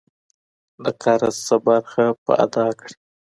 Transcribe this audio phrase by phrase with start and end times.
[0.83, 2.95] د قرض څه برخه په ادا کړي.